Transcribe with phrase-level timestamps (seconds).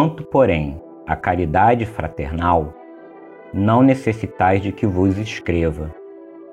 [0.00, 2.72] Quanto, porém, à caridade fraternal,
[3.52, 5.94] não necessitais de que vos escreva,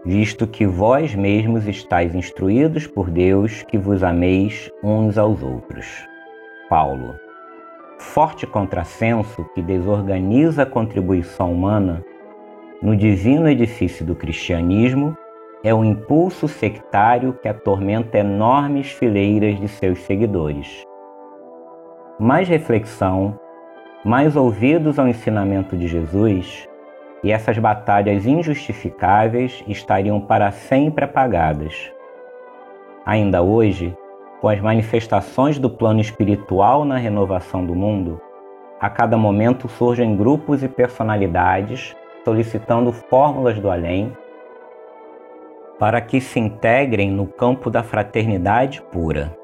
[0.03, 5.88] visto que vós mesmos estáis instruídos por Deus que vos ameis uns aos outros.
[6.70, 7.16] Paulo.
[7.98, 12.03] Forte contrassenso que desorganiza a contribuição humana
[12.81, 15.16] no divino edifício do cristianismo
[15.64, 20.86] é o impulso sectário que atormenta enormes fileiras de seus seguidores
[22.19, 23.39] mais reflexão,
[24.03, 26.67] mais ouvidos ao ensinamento de Jesus,
[27.23, 31.91] e essas batalhas injustificáveis estariam para sempre apagadas.
[33.06, 33.95] Ainda hoje,
[34.41, 38.19] com as manifestações do plano espiritual na renovação do mundo,
[38.79, 44.11] a cada momento surgem grupos e personalidades solicitando fórmulas do além
[45.79, 49.35] para que se integrem no campo da fraternidade pura.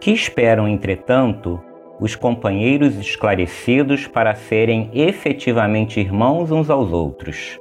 [0.00, 1.62] Que esperam, entretanto,
[2.00, 7.58] os companheiros esclarecidos para serem efetivamente irmãos uns aos outros?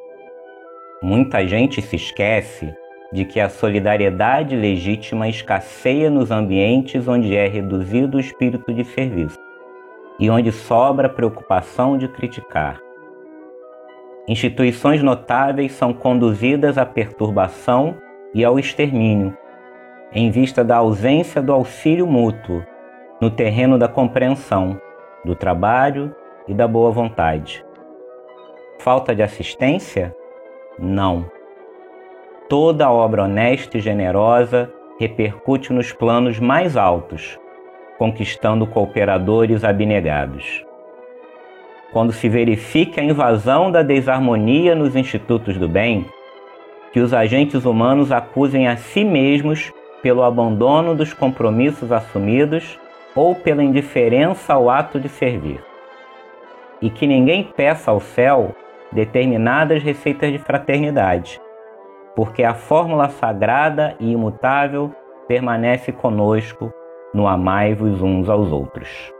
[1.03, 2.73] Muita gente se esquece
[3.11, 9.37] de que a solidariedade legítima escasseia nos ambientes onde é reduzido o espírito de serviço
[10.17, 12.79] e onde sobra a preocupação de criticar.
[14.29, 17.97] Instituições notáveis são conduzidas à perturbação
[18.33, 19.35] e ao extermínio,
[20.11, 22.63] em vista da ausência do auxílio mútuo
[23.21, 24.79] no terreno da compreensão,
[25.23, 26.15] do trabalho
[26.47, 27.63] e da boa vontade.
[28.79, 30.15] Falta de assistência?
[30.79, 31.29] Não.
[32.47, 37.37] Toda obra honesta e generosa repercute nos planos mais altos,
[37.97, 40.65] conquistando cooperadores abnegados.
[41.91, 46.05] Quando se verifique a invasão da desarmonia nos institutos do bem,
[46.91, 52.79] que os agentes humanos acusem a si mesmos pelo abandono dos compromissos assumidos
[53.15, 55.63] ou pela indiferença ao ato de servir.
[56.81, 58.55] E que ninguém peça ao céu
[58.91, 61.39] determinadas receitas de fraternidade,
[62.15, 64.91] porque a fórmula sagrada e imutável
[65.27, 66.73] permanece conosco
[67.13, 69.13] no amai-vos uns aos outros.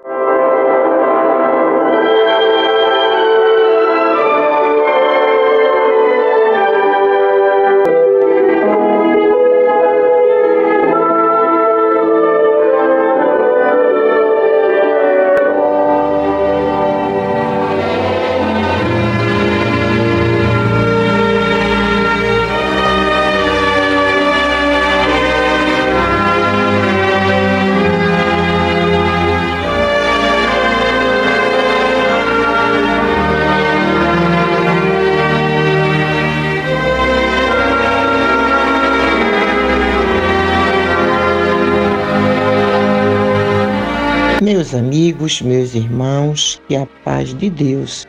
[44.69, 48.07] Meus amigos, meus irmãos, que a paz de Deus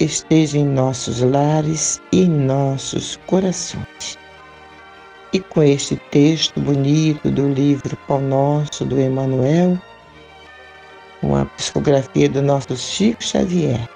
[0.00, 4.18] esteja em nossos lares e em nossos corações.
[5.30, 9.78] E com este texto bonito do livro Pão Nosso do Emanuel,
[11.22, 13.86] uma psicografia do nosso Chico Xavier,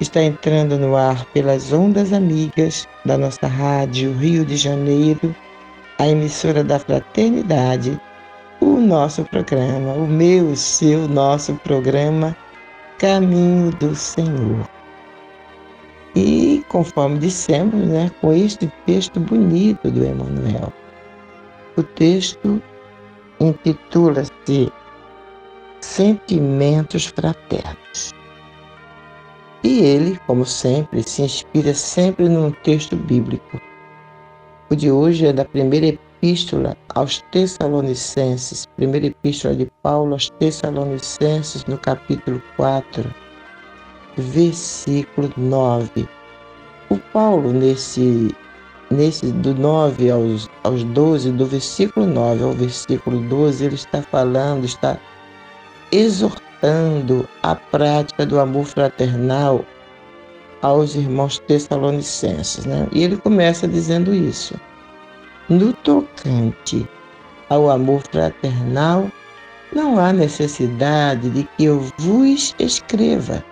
[0.00, 5.32] está entrando no ar pelas ondas amigas da nossa rádio Rio de Janeiro,
[6.00, 8.00] a emissora da Fraternidade
[8.62, 12.36] o nosso programa, o meu, o seu, nosso programa
[12.96, 14.68] Caminho do Senhor.
[16.14, 20.72] E conforme dissemos, né, com este texto bonito do Emmanuel.
[21.76, 22.62] O texto
[23.40, 24.72] intitula-se
[25.80, 28.12] Sentimentos Fraternos.
[29.64, 33.60] E ele, como sempre, se inspira sempre num texto bíblico.
[34.70, 36.11] O de hoje é da primeira epístola
[36.94, 43.12] aos Tessalonicenses, primeira epístola de Paulo aos Tessalonicenses, no capítulo 4,
[44.16, 46.08] versículo 9.
[46.90, 48.32] O Paulo, nesse,
[48.88, 54.64] nesse do 9 aos, aos 12, do versículo 9 ao versículo 12, ele está falando,
[54.64, 54.96] está
[55.90, 59.64] exortando a prática do amor fraternal
[60.62, 62.64] aos irmãos tessalonicenses.
[62.64, 62.86] Né?
[62.92, 64.54] E ele começa dizendo isso.
[65.48, 66.88] No tocante
[67.48, 69.10] ao amor fraternal,
[69.72, 73.44] não há necessidade de que eu vos escreva,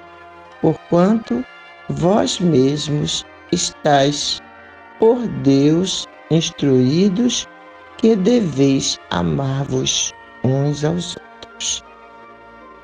[0.60, 1.44] porquanto
[1.88, 4.40] vós mesmos estáis
[4.98, 7.48] por Deus instruídos
[7.98, 10.12] que deveis amar-vos
[10.44, 11.84] uns aos outros.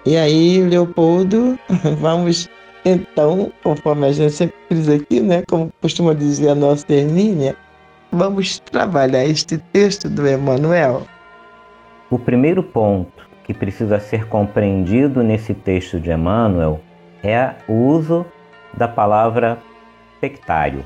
[0.05, 1.59] E aí, Leopoldo,
[2.01, 2.49] vamos
[2.85, 7.57] então, conforme a gente sempre diz aqui, né, como costuma dizer a nossa Hermínia,
[8.11, 11.03] vamos trabalhar este texto do Emmanuel.
[12.11, 16.81] O primeiro ponto que precisa ser compreendido nesse texto de Emmanuel
[17.23, 18.27] é o uso
[18.75, 19.59] da palavra
[20.21, 20.85] sectário.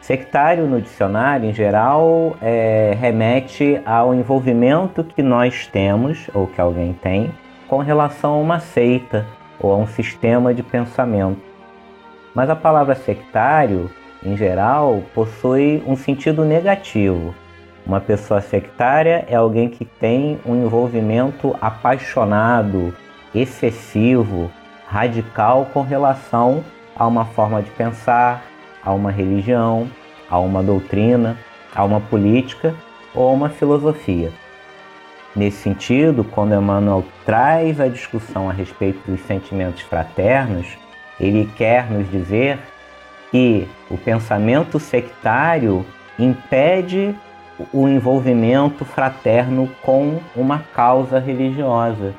[0.00, 6.94] Sectário no dicionário, em geral, é, remete ao envolvimento que nós temos, ou que alguém
[6.94, 7.30] tem,
[7.68, 9.26] com relação a uma seita
[9.60, 11.40] ou a um sistema de pensamento.
[12.34, 13.90] Mas a palavra sectário,
[14.22, 17.34] em geral, possui um sentido negativo.
[17.86, 22.94] Uma pessoa sectária é alguém que tem um envolvimento apaixonado,
[23.34, 24.50] excessivo,
[24.86, 26.62] radical com relação
[26.94, 28.44] a uma forma de pensar,
[28.84, 29.88] a uma religião,
[30.28, 31.36] a uma doutrina,
[31.74, 32.74] a uma política
[33.14, 34.30] ou a uma filosofia.
[35.34, 40.66] Nesse sentido, quando Emmanuel traz a discussão a respeito dos sentimentos fraternos,
[41.20, 42.58] ele quer nos dizer
[43.30, 45.84] que o pensamento sectário
[46.18, 47.14] impede
[47.72, 52.14] o envolvimento fraterno com uma causa religiosa.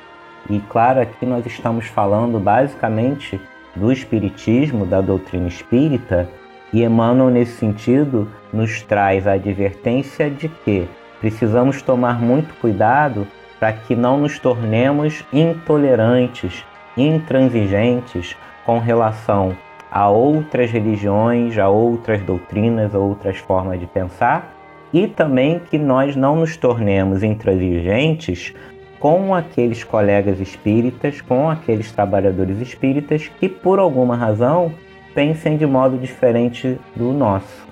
[0.49, 3.39] E claro, aqui nós estamos falando basicamente
[3.75, 6.29] do Espiritismo, da doutrina espírita,
[6.73, 10.87] e Emmanuel, nesse sentido, nos traz a advertência de que
[11.19, 13.27] precisamos tomar muito cuidado
[13.59, 16.65] para que não nos tornemos intolerantes,
[16.97, 18.35] intransigentes
[18.65, 19.55] com relação
[19.91, 24.55] a outras religiões, a outras doutrinas, a outras formas de pensar,
[24.93, 28.53] e também que nós não nos tornemos intransigentes
[28.99, 34.71] com aqueles colegas espíritas, com aqueles trabalhadores espíritas que, por alguma razão,
[35.13, 37.67] pensem de modo diferente do nosso.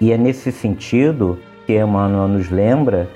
[0.00, 3.08] E é nesse sentido que Emmanuel nos lembra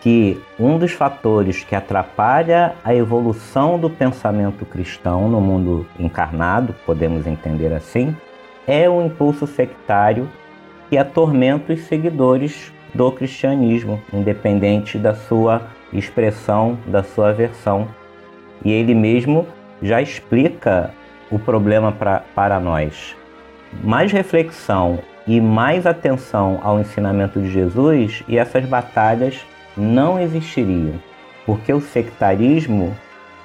[0.00, 7.26] que um dos fatores que atrapalha a evolução do pensamento cristão no mundo encarnado, podemos
[7.26, 8.16] entender assim,
[8.66, 10.28] é o impulso sectário
[10.88, 15.62] que atormenta os seguidores do cristianismo, independente da sua
[15.92, 17.86] expressão, da sua versão.
[18.64, 19.46] E ele mesmo
[19.82, 20.92] já explica
[21.30, 23.14] o problema pra, para nós.
[23.84, 29.40] Mais reflexão e mais atenção ao ensinamento de Jesus e essas batalhas
[29.76, 31.00] não existiriam,
[31.46, 32.94] porque o sectarismo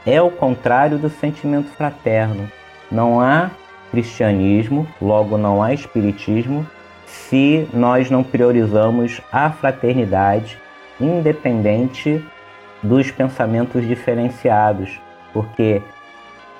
[0.05, 2.49] é o contrário do sentimento fraterno.
[2.91, 3.49] Não há
[3.91, 6.65] cristianismo, logo não há espiritismo,
[7.05, 10.57] se nós não priorizamos a fraternidade,
[10.99, 12.23] independente
[12.83, 14.99] dos pensamentos diferenciados,
[15.33, 15.81] porque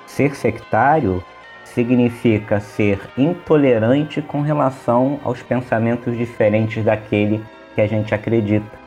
[0.06, 1.22] ser sectário
[1.64, 7.44] significa ser intolerante com relação aos pensamentos diferentes daquele
[7.74, 8.85] que a gente acredita.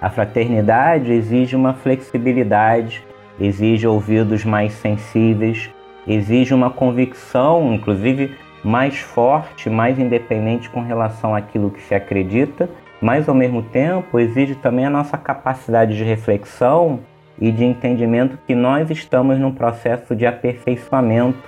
[0.00, 3.04] A fraternidade exige uma flexibilidade,
[3.40, 5.70] exige ouvidos mais sensíveis,
[6.06, 12.68] exige uma convicção, inclusive mais forte, mais independente com relação àquilo que se acredita,
[13.00, 17.00] mas ao mesmo tempo exige também a nossa capacidade de reflexão
[17.40, 21.38] e de entendimento que nós estamos num processo de aperfeiçoamento.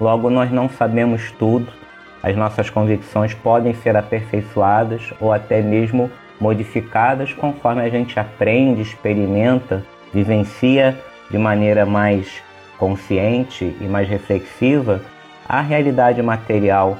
[0.00, 1.70] Logo, nós não sabemos tudo,
[2.22, 6.10] as nossas convicções podem ser aperfeiçoadas ou até mesmo
[6.40, 10.98] modificadas conforme a gente aprende, experimenta, vivencia
[11.30, 12.42] de maneira mais
[12.78, 15.02] consciente e mais reflexiva
[15.48, 16.98] a realidade material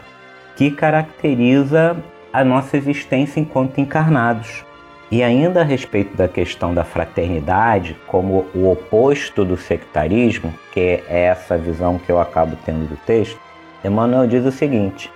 [0.57, 1.97] que caracteriza
[2.33, 4.65] a nossa existência enquanto encarnados.
[5.11, 11.25] E ainda a respeito da questão da fraternidade, como o oposto do sectarismo, que é
[11.25, 13.41] essa visão que eu acabo tendo do texto,
[13.83, 15.11] Emmanuel diz o seguinte: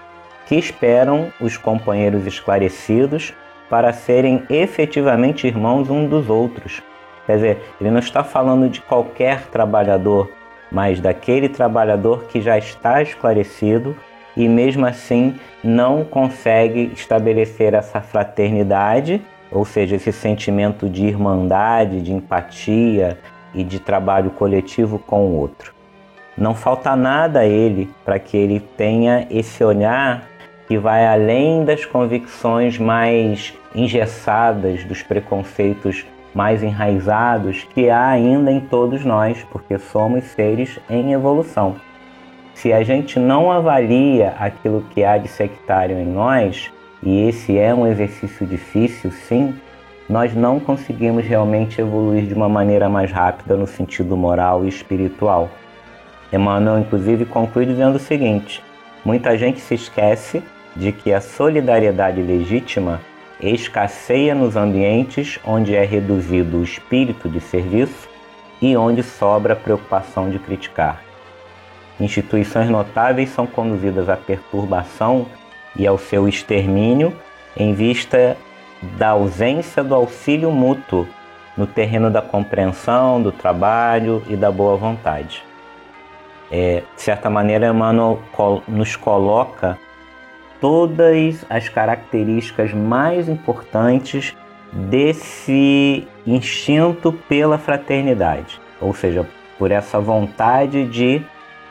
[0.47, 3.35] que esperam os companheiros esclarecidos
[3.73, 6.83] para serem efetivamente irmãos um dos outros.
[7.25, 10.31] Quer dizer, ele não está falando de qualquer trabalhador,
[10.71, 13.97] mas daquele trabalhador que já está esclarecido
[14.37, 22.13] e mesmo assim não consegue estabelecer essa fraternidade ou seja, esse sentimento de irmandade, de
[22.13, 23.19] empatia
[23.55, 25.73] e de trabalho coletivo com o outro.
[26.37, 30.27] Não falta nada a ele para que ele tenha esse olhar
[30.67, 38.61] que vai além das convicções mais engessadas, dos preconceitos mais enraizados que há ainda em
[38.61, 41.77] todos nós, porque somos seres em evolução.
[42.55, 46.71] Se a gente não avalia aquilo que há de sectário em nós,
[47.03, 49.55] e esse é um exercício difícil, sim,
[50.09, 55.51] nós não conseguimos realmente evoluir de uma maneira mais rápida no sentido moral e espiritual.
[56.33, 58.63] Emmanuel, inclusive, conclui dizendo o seguinte:
[59.05, 60.43] muita gente se esquece
[60.75, 63.01] de que a solidariedade legítima
[63.41, 68.09] escasseia nos ambientes onde é reduzido o espírito de serviço
[68.61, 71.03] e onde sobra a preocupação de criticar.
[71.99, 75.27] Instituições notáveis são conduzidas à perturbação
[75.77, 77.13] e ao seu extermínio
[77.57, 78.37] em vista
[78.97, 81.07] da ausência do auxílio mútuo
[81.57, 85.45] no terreno da compreensão, do trabalho e da boa vontade.
[86.51, 88.21] É, de certa maneira, Emmanuel
[88.69, 89.79] nos coloca
[90.63, 94.33] todas as características mais importantes
[94.73, 99.27] desse instinto pela fraternidade, ou seja,
[99.59, 101.21] por essa vontade de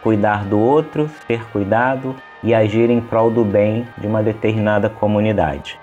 [0.03, 5.79] cuidar do outro, ser cuidado, e agir em prol do bem de uma determinada comunidade.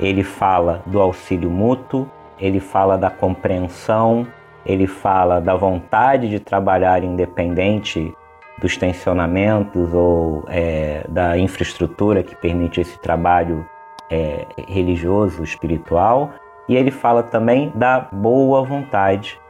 [0.00, 2.10] Ele fala do auxílio mútuo,
[2.40, 4.26] ele fala da compreensão,
[4.64, 8.12] ele fala da vontade de trabalhar independente
[8.60, 13.66] dos tensionamentos ou é, da infraestrutura que permite esse trabalho
[14.10, 16.32] é, religioso, espiritual,
[16.68, 19.40] e ele fala também da boa vontade.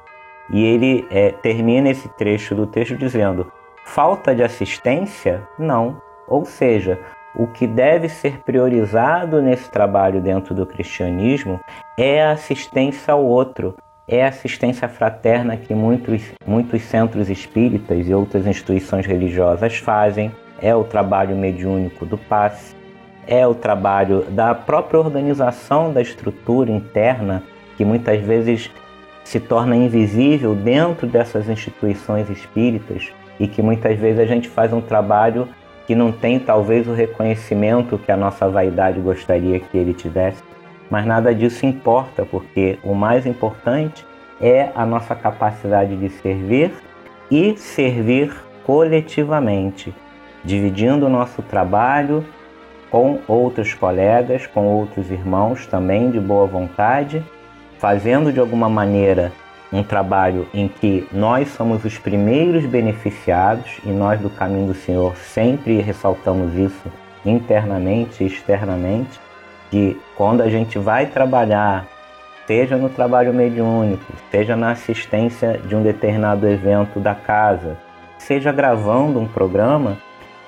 [0.50, 3.50] E ele é, termina esse trecho do texto dizendo:
[3.84, 5.46] falta de assistência?
[5.58, 6.00] Não.
[6.26, 6.98] Ou seja,
[7.34, 11.60] o que deve ser priorizado nesse trabalho dentro do cristianismo
[11.96, 13.74] é a assistência ao outro,
[14.08, 20.74] é a assistência fraterna que muitos, muitos centros espíritas e outras instituições religiosas fazem, é
[20.74, 22.74] o trabalho mediúnico do passe,
[23.26, 27.42] é o trabalho da própria organização da estrutura interna,
[27.76, 28.70] que muitas vezes
[29.22, 34.80] se torna invisível dentro dessas instituições espíritas e que muitas vezes a gente faz um
[34.80, 35.46] trabalho
[35.86, 40.42] que não tem talvez o reconhecimento que a nossa vaidade gostaria que ele tivesse,
[40.90, 44.06] mas nada disso importa, porque o mais importante
[44.40, 46.72] é a nossa capacidade de servir
[47.30, 48.32] e servir
[48.64, 49.94] coletivamente,
[50.44, 52.24] dividindo o nosso trabalho
[52.90, 57.22] com outros colegas, com outros irmãos também de boa vontade,
[57.78, 59.32] fazendo de alguma maneira
[59.72, 65.14] um trabalho em que nós somos os primeiros beneficiados e nós do caminho do Senhor
[65.16, 66.90] sempre ressaltamos isso
[67.24, 69.20] internamente e externamente,
[69.70, 71.86] que quando a gente vai trabalhar,
[72.46, 77.76] seja no trabalho mediúnico, seja na assistência de um determinado evento da casa,
[78.18, 79.98] seja gravando um programa,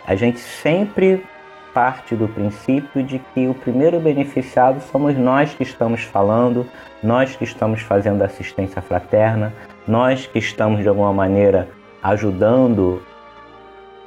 [0.06, 1.24] a gente sempre
[1.72, 6.66] parte do princípio de que o primeiro beneficiado somos nós que estamos falando,
[7.02, 9.52] nós que estamos fazendo assistência fraterna,
[9.86, 11.68] nós que estamos de alguma maneira
[12.02, 13.02] ajudando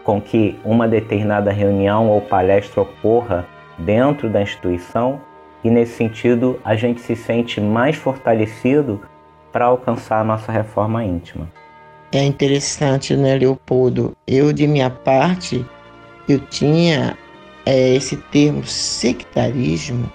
[0.03, 3.45] com que uma determinada reunião ou palestra ocorra
[3.77, 5.21] dentro da instituição
[5.63, 9.01] e nesse sentido a gente se sente mais fortalecido
[9.51, 11.49] para alcançar a nossa reforma íntima.
[12.11, 14.15] É interessante, né, Leopoldo?
[14.27, 15.65] Eu, de minha parte,
[16.27, 17.17] eu tinha
[17.65, 20.11] é, esse termo sectarismo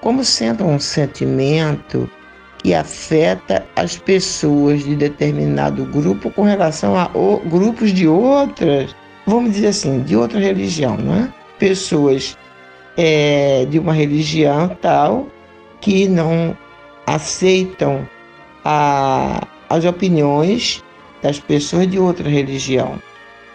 [0.00, 2.08] como sendo um sentimento
[2.58, 8.94] que afeta as pessoas de determinado grupo com relação a o, grupos de outras,
[9.26, 11.32] vamos dizer assim, de outra religião, não é?
[11.58, 12.36] Pessoas
[12.98, 15.28] é, de uma religião tal
[15.80, 16.58] que não
[17.06, 18.06] aceitam
[18.64, 20.84] a, as opiniões
[21.22, 23.00] das pessoas de outra religião.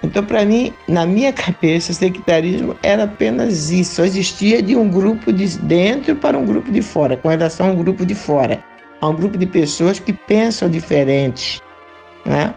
[0.02, 3.96] Então, para mim, na minha cabeça, o sectarismo era apenas isso.
[3.96, 7.72] Só existia de um grupo de dentro para um grupo de fora, com relação a
[7.72, 8.64] um grupo de fora,
[9.00, 11.62] a um grupo de pessoas que pensam diferente.
[12.26, 12.54] Né?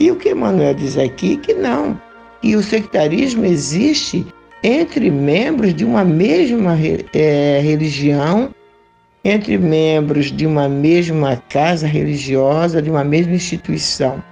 [0.00, 2.00] E o que Emmanuel diz aqui que não,
[2.40, 4.26] que o sectarismo existe
[4.62, 6.76] entre membros de uma mesma
[7.14, 8.54] é, religião,
[9.24, 14.22] entre membros de uma mesma casa religiosa, de uma mesma instituição.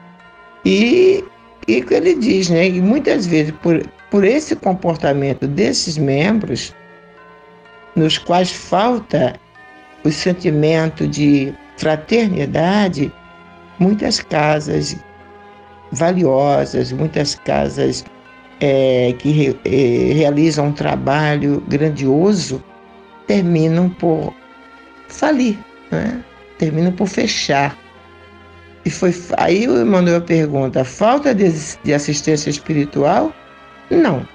[0.64, 1.23] E,
[1.68, 6.75] e que ele diz, né, e muitas vezes por, por esse comportamento desses membros,
[7.95, 9.35] nos quais falta
[10.04, 13.12] o sentimento de fraternidade,
[13.78, 14.97] muitas casas
[15.92, 18.04] valiosas, muitas casas
[18.61, 22.63] é, que re, é, realizam um trabalho grandioso,
[23.27, 24.33] terminam por
[25.09, 25.59] falir,
[25.91, 26.23] né?
[26.59, 27.77] terminam por fechar.
[28.85, 31.51] E foi aí o Emmanuel pergunta: falta de,
[31.83, 33.33] de assistência espiritual?
[33.91, 34.27] Não.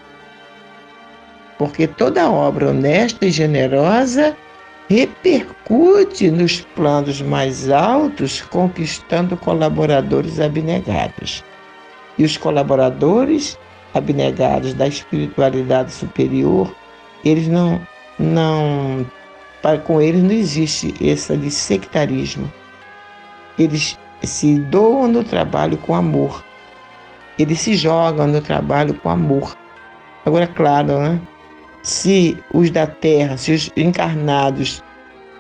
[1.57, 4.35] Porque toda obra honesta e generosa
[4.89, 11.43] repercute nos planos mais altos, conquistando colaboradores abnegados.
[12.17, 13.57] E os colaboradores
[13.93, 16.73] abnegados da espiritualidade superior,
[17.23, 17.81] eles não,
[18.17, 19.05] não
[19.61, 22.51] para com eles não existe esse de sectarismo.
[23.59, 26.43] Eles se doam no trabalho com amor.
[27.37, 29.55] Eles se jogam no trabalho com amor.
[30.25, 31.21] Agora, claro, né?
[31.83, 34.83] se os da terra, se os encarnados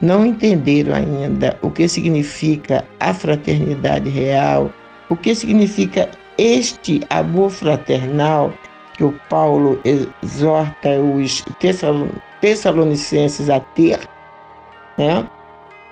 [0.01, 4.71] não entenderam ainda o que significa a fraternidade real,
[5.09, 8.53] o que significa este amor fraternal
[8.95, 11.43] que o Paulo exorta os
[12.39, 13.99] tessalonicenses a ter,
[14.97, 15.27] né?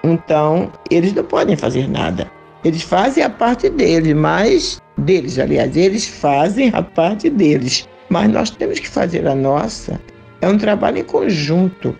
[0.04, 2.30] então eles não podem fazer nada.
[2.64, 8.50] Eles fazem a parte deles, mas deles, aliás, eles fazem a parte deles, mas nós
[8.50, 10.00] temos que fazer a nossa.
[10.42, 11.98] É um trabalho em conjunto.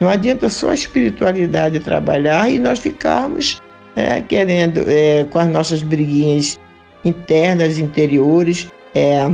[0.00, 3.62] Não adianta só a espiritualidade trabalhar e nós ficarmos
[3.96, 6.58] é, querendo, é, com as nossas briguinhas
[7.04, 9.30] internas, interiores, é,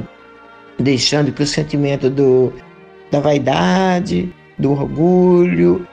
[0.79, 2.53] deixando que o sentimento do,
[3.11, 5.87] da vaidade, do orgulho,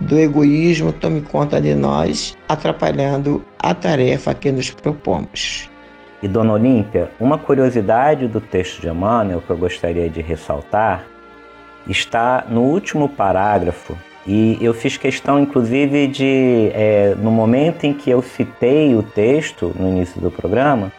[0.00, 5.68] do egoísmo tome conta de nós, atrapalhando a tarefa que nos propomos.
[6.22, 11.04] E Dona Olímpia, uma curiosidade do texto de Emmanuel que eu gostaria de ressaltar
[11.88, 18.10] está no último parágrafo e eu fiz questão, inclusive, de, é, no momento em que
[18.10, 20.92] eu citei o texto no início do programa,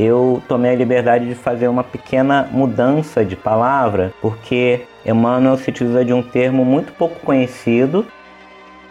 [0.00, 6.04] eu tomei a liberdade de fazer uma pequena mudança de palavra, porque Emmanuel se utiliza
[6.04, 8.06] de um termo muito pouco conhecido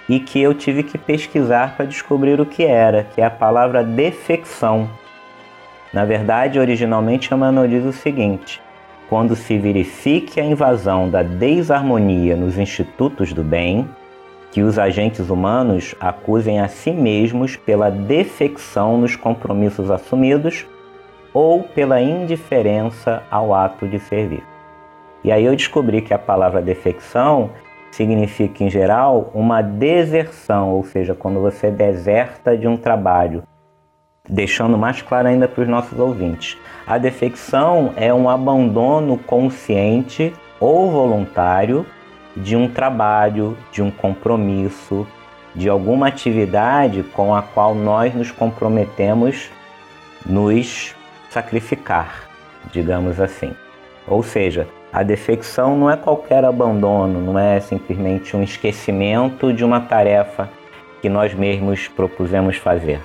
[0.08, 3.84] e que eu tive que pesquisar para descobrir o que era, que é a palavra
[3.84, 4.90] defecção.
[5.94, 8.62] Na verdade, originalmente Emmanuel diz o seguinte:
[9.10, 13.88] quando se verifique a invasão da desarmonia nos institutos do bem,
[14.52, 20.66] que os agentes humanos acusem a si mesmos pela defecção nos compromissos assumidos
[21.34, 24.44] ou pela indiferença ao ato de servir.
[25.24, 27.50] E aí eu descobri que a palavra defecção
[27.92, 33.44] significa, em geral, uma deserção, ou seja, quando você deserta de um trabalho,
[34.28, 36.58] deixando mais claro ainda para os nossos ouvintes.
[36.86, 41.86] A defecção é um abandono consciente ou voluntário
[42.38, 45.08] de um trabalho, de um compromisso,
[45.56, 49.50] de alguma atividade com a qual nós nos comprometemos
[50.26, 50.96] nos
[51.30, 52.30] sacrificar,
[52.72, 53.54] digamos assim.
[54.08, 59.80] Ou seja, a defecção não é qualquer abandono, não é simplesmente um esquecimento de uma
[59.80, 60.50] tarefa
[61.02, 63.00] que nós mesmos propusemos fazer.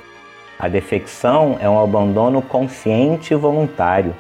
[0.59, 4.15] A defecção é um abandono consciente e voluntário.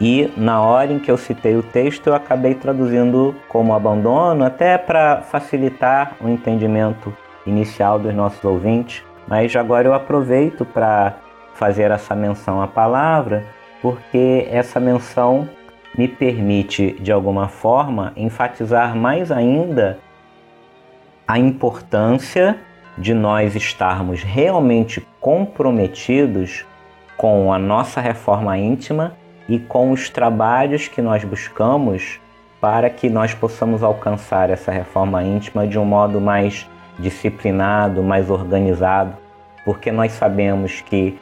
[0.00, 4.76] E na hora em que eu citei o texto, eu acabei traduzindo como abandono, até
[4.76, 7.14] para facilitar o entendimento
[7.46, 9.02] inicial dos nossos ouvintes.
[9.26, 11.14] Mas agora eu aproveito para
[11.54, 13.44] fazer essa menção à palavra,
[13.82, 15.48] porque essa menção
[15.96, 19.98] me permite, de alguma forma, enfatizar mais ainda
[21.26, 22.58] a importância
[22.96, 26.64] de nós estarmos realmente comprometidos
[27.16, 29.16] com a nossa reforma íntima
[29.48, 32.20] e com os trabalhos que nós buscamos
[32.60, 39.16] para que nós possamos alcançar essa reforma íntima de um modo mais disciplinado, mais organizado,
[39.64, 41.18] porque nós sabemos que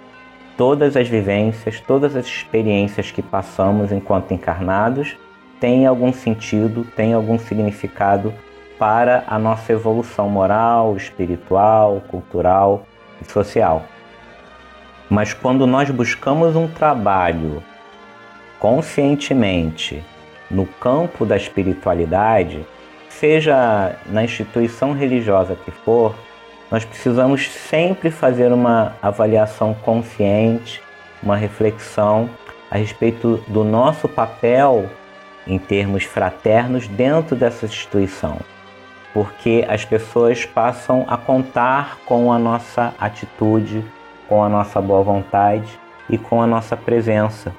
[0.59, 5.16] todas as vivências, todas as experiências que passamos enquanto encarnados
[5.61, 8.35] têm algum sentido, têm algum significado
[8.77, 12.85] para a nossa evolução moral, espiritual, cultural
[13.23, 13.85] e social.
[15.09, 17.62] Mas quando nós buscamos um trabalho
[18.59, 20.05] conscientemente
[20.51, 22.66] no campo da espiritualidade,
[23.09, 26.16] seja na instituição religiosa que for,
[26.70, 30.83] nós precisamos sempre fazer uma avaliação consciente,
[31.22, 32.28] uma reflexão
[32.70, 34.88] a respeito do nosso papel
[35.46, 38.38] em termos fraternos dentro dessa instituição.
[39.14, 43.85] porque as pessoas passam a contar com a nossa atitude,
[44.28, 45.78] com a nossa boa vontade
[46.09, 47.52] e com a nossa presença.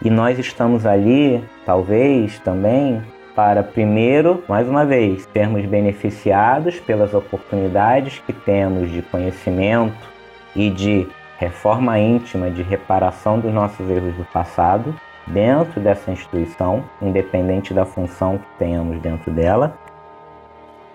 [0.00, 3.02] E nós estamos ali, talvez também,
[3.38, 10.08] para primeiro, mais uma vez, sermos beneficiados pelas oportunidades que temos de conhecimento
[10.56, 11.06] e de
[11.38, 14.92] reforma íntima, de reparação dos nossos erros do passado
[15.24, 19.78] dentro dessa instituição, independente da função que tenhamos dentro dela.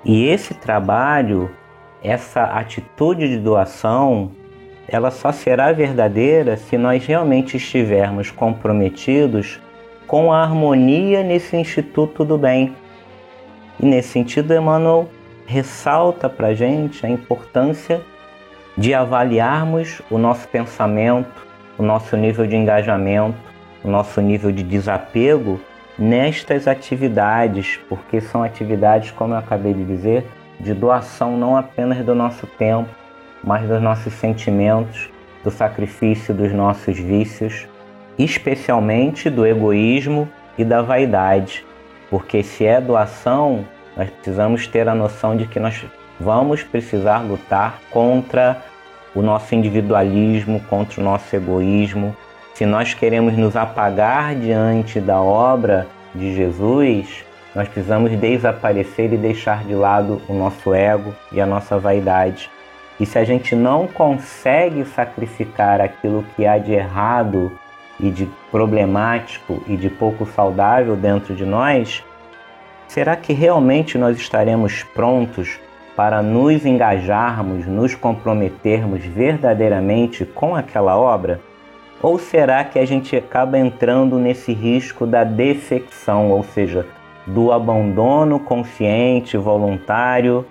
[0.03, 1.49] E esse trabalho,
[2.03, 4.31] essa atitude de doação,
[4.85, 9.61] ela só será verdadeira se nós realmente estivermos comprometidos
[10.13, 12.75] com a harmonia nesse Instituto do Bem.
[13.79, 15.09] E nesse sentido, Emmanuel
[15.47, 17.99] ressalta para a gente a importância
[18.77, 21.47] de avaliarmos o nosso pensamento,
[21.79, 23.39] o nosso nível de engajamento,
[23.83, 25.59] o nosso nível de desapego
[25.97, 30.27] nestas atividades, porque são atividades, como eu acabei de dizer,
[30.59, 32.87] de doação não apenas do nosso tempo,
[33.43, 35.09] mas dos nossos sentimentos,
[35.43, 37.67] do sacrifício dos nossos vícios,
[38.17, 41.65] especialmente do egoísmo e da vaidade,
[42.09, 43.65] porque se é doação,
[43.97, 45.83] nós precisamos ter a noção de que nós
[46.19, 48.61] vamos precisar lutar contra
[49.15, 52.15] o nosso individualismo, contra o nosso egoísmo.
[52.53, 59.63] Se nós queremos nos apagar diante da obra de Jesus, nós precisamos desaparecer e deixar
[59.63, 62.49] de lado o nosso ego e a nossa vaidade
[62.99, 67.51] e se a gente não consegue sacrificar aquilo que há de errado
[68.03, 72.03] e de problemático e de pouco saudável dentro de nós,
[72.85, 75.57] será que realmente nós estaremos prontos
[75.95, 81.39] para nos engajarmos, nos comprometermos verdadeiramente com aquela obra?
[82.01, 86.85] Ou será que a gente acaba entrando nesse risco da defecção, ou seja,
[87.25, 90.45] do abandono consciente, voluntário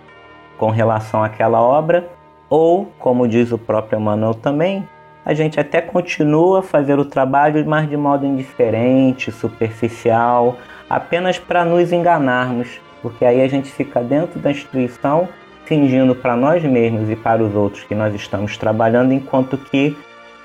[0.56, 2.08] com relação àquela obra
[2.48, 4.88] ou, como diz o próprio Emmanuel também,
[5.24, 10.56] a gente até continua a fazer o trabalho, mas de modo indiferente, superficial,
[10.90, 15.28] apenas para nos enganarmos, porque aí a gente fica dentro da instituição
[15.64, 19.96] fingindo para nós mesmos e para os outros que nós estamos trabalhando, enquanto que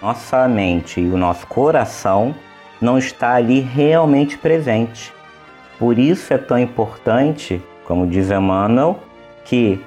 [0.01, 2.35] nossa mente e o nosso coração
[2.79, 5.11] não está ali realmente presente.
[5.79, 8.99] Por isso é tão importante, como diz Emmanuel,
[9.43, 9.81] que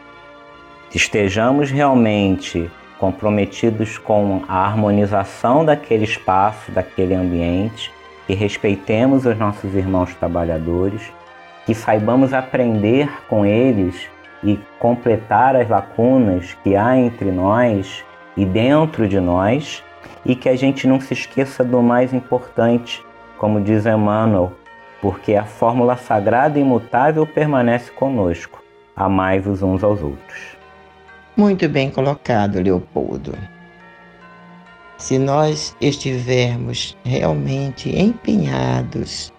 [0.93, 7.91] estejamos realmente comprometidos com a harmonização daquele espaço, daquele ambiente,
[8.27, 11.11] que respeitemos os nossos irmãos trabalhadores,
[11.65, 14.07] que saibamos aprender com eles
[14.45, 18.05] e completar as lacunas que há entre nós
[18.37, 19.83] e dentro de nós,
[20.25, 23.03] e que a gente não se esqueça do mais importante,
[23.39, 24.53] como diz Emmanuel,
[25.01, 28.63] porque a fórmula sagrada e imutável permanece conosco.
[28.95, 30.60] Amai-vos uns aos outros.
[31.41, 33.33] Muito bem colocado, Leopoldo.
[34.99, 39.33] Se nós estivermos realmente empenhados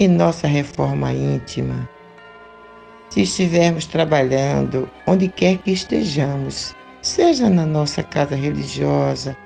[0.00, 1.88] em nossa reforma íntima,
[3.10, 9.36] se estivermos trabalhando onde quer que estejamos, seja na nossa casa religiosa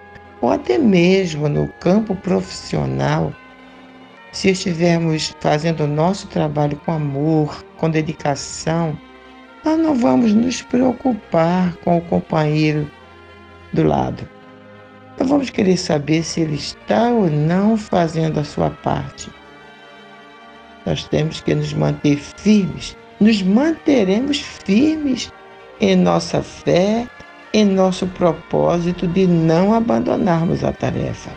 [0.40, 3.30] ou até mesmo no campo profissional,
[4.32, 8.98] se estivermos fazendo o nosso trabalho com amor, com dedicação,
[9.64, 12.90] nós não vamos nos preocupar com o companheiro
[13.72, 14.28] do lado.
[15.18, 19.30] Nós vamos querer saber se ele está ou não fazendo a sua parte.
[20.86, 25.30] Nós temos que nos manter firmes, nos manteremos firmes
[25.78, 27.06] em nossa fé,
[27.52, 31.30] em nosso propósito de não abandonarmos a tarefa.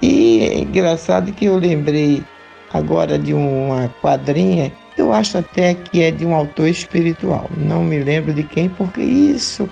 [0.00, 2.22] E é engraçado que eu lembrei
[2.72, 7.98] agora de uma quadrinha eu acho até que é de um autor espiritual, não me
[7.98, 9.68] lembro de quem, porque isso,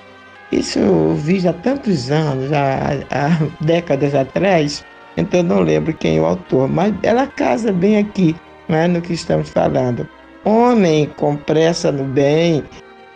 [0.50, 4.84] isso eu vi há tantos anos, há, há décadas atrás,
[5.16, 8.34] então não lembro quem é o autor, mas ela casa bem aqui,
[8.68, 10.08] é, no que estamos falando.
[10.44, 12.64] Homem com pressa no bem,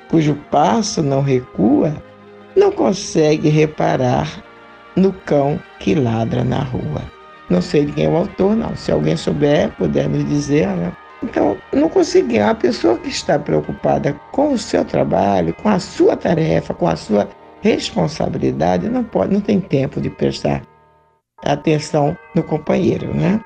[0.08, 1.94] cujo passo não recua,
[2.56, 4.42] não consegue reparar
[4.94, 7.02] no cão que ladra na rua.
[7.48, 8.74] Não sei de quem é o autor, não.
[8.74, 10.92] Se alguém souber, puder nos dizer, né?
[11.22, 12.38] Então, não consegui.
[12.38, 16.96] A pessoa que está preocupada com o seu trabalho, com a sua tarefa, com a
[16.96, 17.28] sua
[17.62, 20.62] responsabilidade, não pode, não tem tempo de prestar
[21.44, 23.40] atenção no companheiro, né?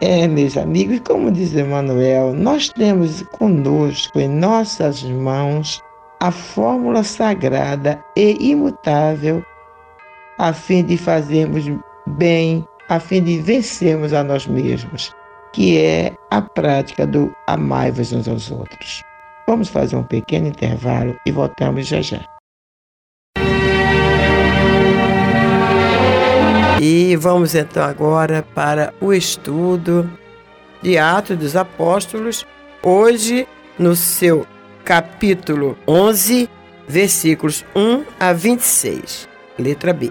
[0.00, 5.80] É, meus amigos, como diz Emmanuel, nós temos conosco em nossas mãos
[6.20, 9.44] a fórmula sagrada e imutável
[10.38, 11.64] a fim de fazermos
[12.06, 15.14] bem, a fim de vencermos a nós mesmos
[15.52, 19.02] que é a prática do amai-vos uns aos outros.
[19.46, 22.24] Vamos fazer um pequeno intervalo e voltamos já já.
[26.80, 30.10] E vamos então agora para o estudo
[30.82, 32.44] de Atos dos Apóstolos,
[32.82, 33.46] hoje
[33.78, 34.44] no seu
[34.84, 36.50] capítulo 11,
[36.88, 40.10] versículos 1 a 26, letra B.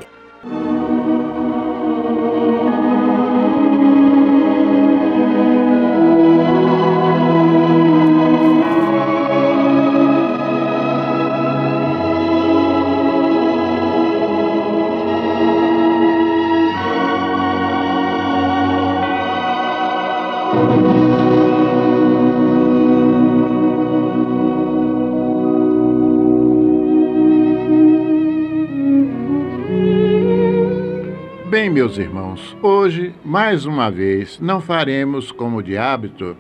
[32.67, 36.35] hoje, mais uma vez, não faremos, como de hábito,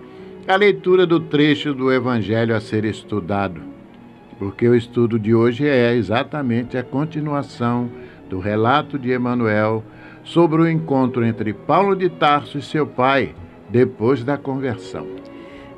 [0.47, 3.61] a leitura do trecho do Evangelho a ser estudado,
[4.39, 7.89] porque o estudo de hoje é exatamente a continuação
[8.29, 9.83] do relato de Emanuel
[10.23, 13.35] sobre o encontro entre Paulo de Tarso e seu pai
[13.69, 15.07] depois da conversão.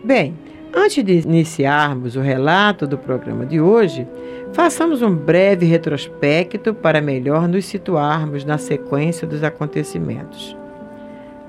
[0.03, 0.35] Bem,
[0.75, 4.07] antes de iniciarmos o relato do programa de hoje,
[4.53, 10.55] Façamos um breve retrospecto para melhor nos situarmos na sequência dos acontecimentos.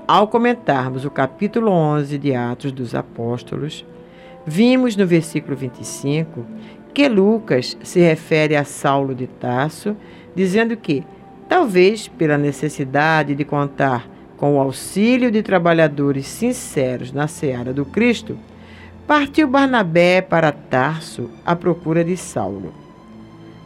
[0.07, 3.85] Ao comentarmos o capítulo 11 de Atos dos Apóstolos,
[4.43, 6.43] vimos no versículo 25
[6.95, 9.95] que Lucas se refere a Saulo de Tarso,
[10.35, 11.03] dizendo que,
[11.47, 18.35] talvez pela necessidade de contar com o auxílio de trabalhadores sinceros na seara do Cristo,
[19.07, 22.73] partiu Barnabé para Tarso à procura de Saulo.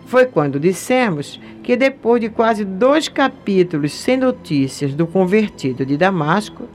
[0.06, 6.68] Foi quando dissemos que depois de quase dois capítulos sem notícias do convertido de Damasco,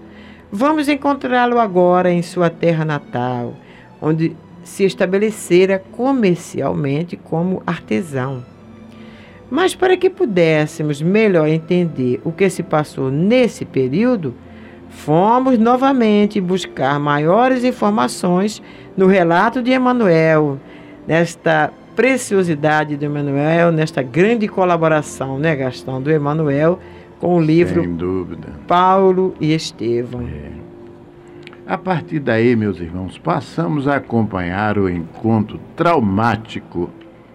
[0.50, 3.54] vamos encontrá-lo agora em sua terra natal,
[4.00, 8.44] onde se estabelecera comercialmente como artesão.
[9.50, 14.34] Mas para que pudéssemos melhor entender o que se passou nesse período,
[14.94, 18.62] fomos novamente buscar maiores informações
[18.96, 20.58] no relato de Emanuel,
[21.06, 26.78] nesta preciosidade do Emanuel nesta grande colaboração, né, Gastão, do Emanuel
[27.20, 27.82] com o livro.
[28.66, 30.22] Paulo e Estevão.
[30.22, 30.50] É.
[31.66, 36.90] A partir daí, meus irmãos, passamos a acompanhar o encontro traumático,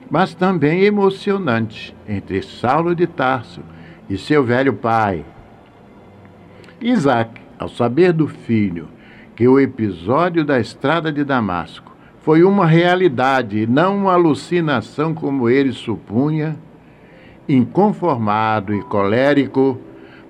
[0.10, 3.62] mas também emocionante entre Saulo de Tarso
[4.10, 5.26] e seu velho pai.
[6.80, 8.88] Isaac, ao saber do filho
[9.36, 15.72] que o episódio da estrada de Damasco foi uma realidade, não uma alucinação como ele
[15.74, 16.58] supunha.
[17.48, 19.80] Inconformado e colérico,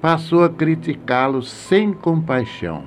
[0.02, 2.84] passou a criticá-lo sem compaixão.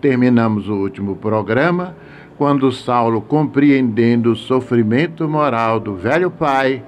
[0.00, 1.96] Terminamos o último programa
[2.36, 6.82] quando Saulo, compreendendo o sofrimento moral do velho pai,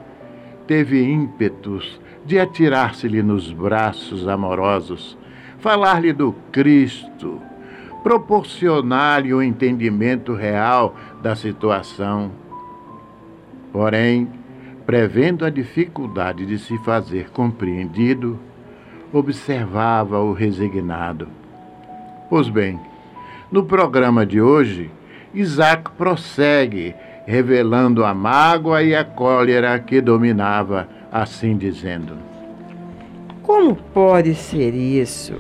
[0.67, 5.17] teve ímpetos de atirar-se-lhe nos braços amorosos,
[5.59, 7.41] falar-lhe do Cristo,
[8.03, 12.31] proporcionar-lhe o um entendimento real da situação.
[13.73, 14.29] Porém,
[14.87, 18.39] prevendo a dificuldade de se fazer compreendido,
[19.13, 21.29] observava-o resignado.
[22.29, 22.79] Pois bem,
[23.51, 24.91] no programa de hoje,
[25.35, 26.95] Isaac prossegue,
[27.27, 32.17] revelando a mágoa e a cólera que dominava, assim dizendo:
[33.47, 35.35] Como pode ser isso?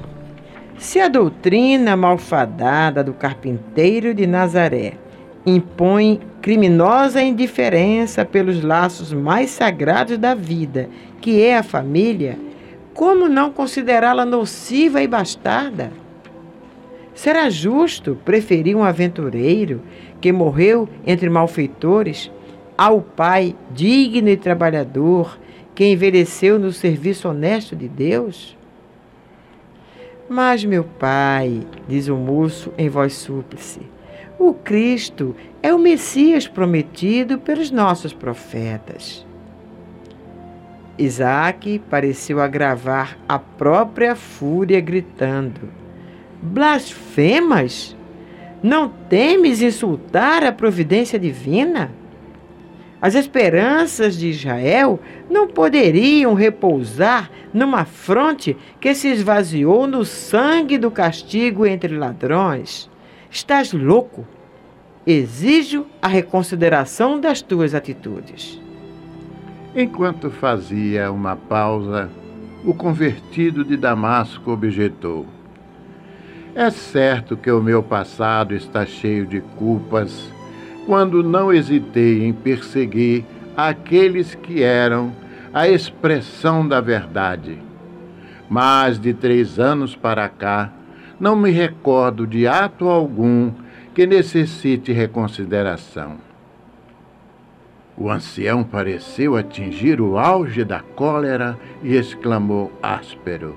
[0.79, 4.93] Se a doutrina malfadada do carpinteiro de Nazaré
[5.45, 10.89] impõe criminosa indiferença pelos laços mais sagrados da vida,
[11.21, 12.39] que é a família,
[12.95, 15.91] como não considerá-la nociva e bastarda?
[17.13, 19.83] Será justo preferir um aventureiro
[20.21, 22.31] que morreu entre malfeitores
[22.79, 25.37] ao pai digno e trabalhador
[25.77, 28.57] que envelheceu no serviço honesto de Deus?
[30.29, 33.83] Mas, meu pai, diz o moço em voz súplice,
[34.39, 39.25] o Cristo é o Messias prometido pelos nossos profetas.
[40.99, 45.69] Isaac pareceu agravar a própria fúria, gritando:
[46.41, 47.95] Blasfemas?
[48.63, 51.91] Não temes insultar a providência divina?
[53.01, 60.91] As esperanças de Israel não poderiam repousar numa fronte que se esvaziou no sangue do
[60.91, 62.91] castigo entre ladrões.
[63.31, 64.27] Estás louco?
[65.07, 68.61] Exijo a reconsideração das tuas atitudes.
[69.75, 72.11] Enquanto fazia uma pausa,
[72.65, 75.27] o convertido de Damasco objetou:
[76.55, 80.33] É certo que o meu passado está cheio de culpas
[80.87, 83.25] quando não hesitei em perseguir
[83.57, 85.13] aqueles que eram
[85.53, 87.59] a expressão da verdade.
[88.49, 90.71] Mais de três anos para cá,
[91.19, 93.51] não me recordo de ato algum
[93.93, 96.19] que necessite reconsideração.
[97.97, 103.57] O ancião pareceu atingir o auge da cólera e exclamou áspero: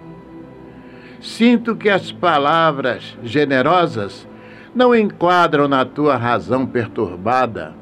[1.19, 4.25] Sinto que as palavras generosas
[4.73, 7.73] não enquadram na tua razão perturbada.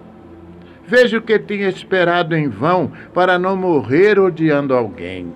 [0.85, 5.33] Vejo que tinha esperado em vão para não morrer odiando alguém.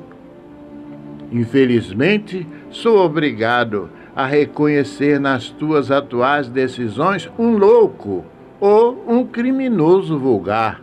[1.31, 8.25] Infelizmente, sou obrigado a reconhecer nas tuas atuais decisões um louco
[8.59, 10.81] ou um criminoso vulgar.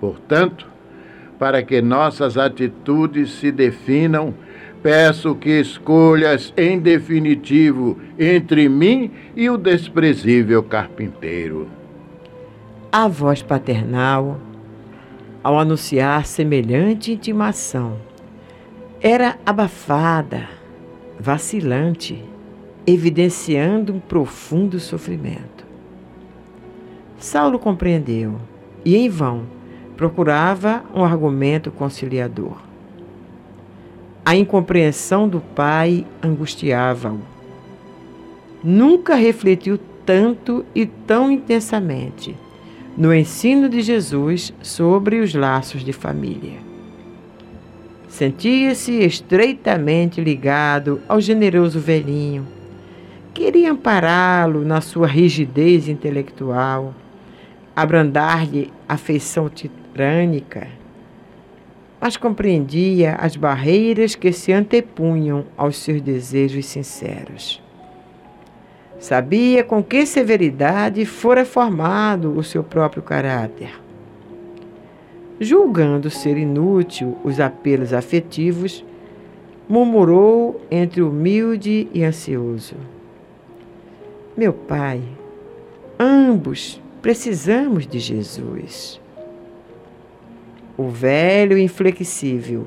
[0.00, 0.66] Portanto,
[1.38, 4.34] para que nossas atitudes se definam,
[4.88, 11.68] peço que escolhas em definitivo entre mim e o desprezível carpinteiro.
[12.90, 14.40] A voz paternal,
[15.44, 17.98] ao anunciar semelhante intimação,
[18.98, 20.48] era abafada,
[21.20, 22.24] vacilante,
[22.86, 25.66] evidenciando um profundo sofrimento.
[27.18, 28.40] Saulo compreendeu
[28.86, 29.42] e, em vão,
[29.98, 32.67] procurava um argumento conciliador.
[34.28, 37.18] A incompreensão do pai angustiava-o.
[38.62, 42.36] Nunca refletiu tanto e tão intensamente
[42.94, 46.58] no ensino de Jesus sobre os laços de família.
[48.06, 52.46] Sentia-se estreitamente ligado ao generoso velhinho.
[53.32, 56.92] Queria ampará-lo na sua rigidez intelectual,
[57.74, 60.68] abrandar-lhe a afeição tirânica,
[62.00, 67.62] mas compreendia as barreiras que se antepunham aos seus desejos sinceros.
[68.98, 73.70] Sabia com que severidade fora formado o seu próprio caráter.
[75.40, 78.84] Julgando ser inútil os apelos afetivos,
[79.68, 82.74] murmurou entre humilde e ansioso:
[84.36, 85.00] Meu pai,
[85.98, 89.00] ambos precisamos de Jesus.
[90.78, 92.64] O velho inflexível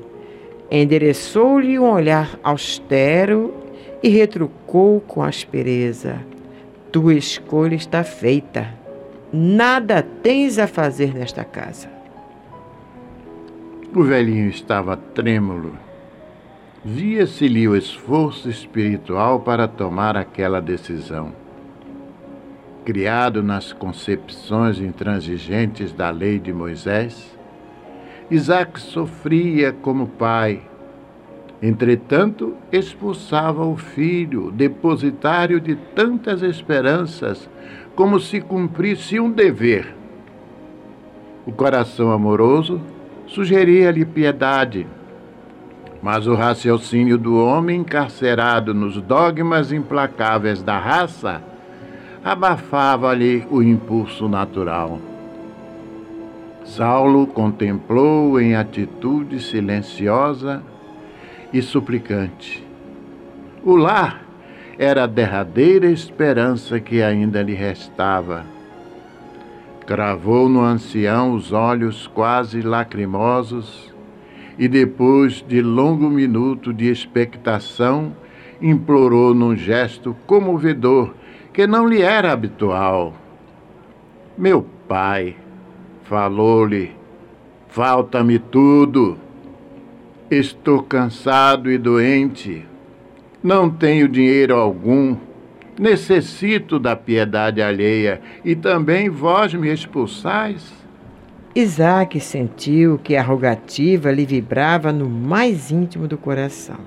[0.70, 3.54] endereçou-lhe um olhar austero
[4.02, 6.20] e retrucou com aspereza:
[6.92, 8.68] Tua escolha está feita.
[9.32, 11.88] Nada tens a fazer nesta casa.
[13.96, 15.72] O velhinho estava trêmulo.
[16.84, 21.32] Via-se-lhe o esforço espiritual para tomar aquela decisão.
[22.84, 27.31] Criado nas concepções intransigentes da lei de Moisés,
[28.30, 30.62] Isaac sofria como pai
[31.62, 37.48] Entretanto, expulsava o filho, depositário de tantas esperanças,
[37.94, 39.94] como se cumprisse um dever.
[41.46, 42.80] O coração amoroso
[43.28, 44.88] sugeria-lhe piedade,
[46.02, 51.40] mas o raciocínio do homem encarcerado nos dogmas implacáveis da raça
[52.24, 54.98] abafava-lhe o impulso natural.
[56.64, 60.62] Saulo contemplou em atitude silenciosa
[61.52, 62.66] e suplicante.
[63.64, 64.24] O lar
[64.78, 68.44] era a derradeira esperança que ainda lhe restava.
[69.86, 73.92] Cravou no ancião os olhos quase lacrimosos
[74.58, 78.14] e, depois de longo minuto de expectação,
[78.60, 81.12] implorou num gesto comovedor
[81.52, 83.12] que não lhe era habitual.
[84.38, 85.36] Meu pai,
[86.04, 86.92] falou-lhe,
[87.68, 89.18] falta-me tudo.
[90.30, 92.66] Estou cansado e doente.
[93.42, 95.16] Não tenho dinheiro algum.
[95.78, 100.72] Necessito da piedade alheia e também vós me expulsais.
[101.54, 106.78] Isaac sentiu que a rogativa lhe vibrava no mais íntimo do coração.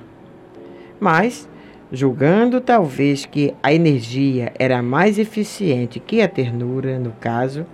[1.00, 1.48] Mas,
[1.92, 7.66] julgando talvez que a energia era mais eficiente que a ternura, no caso,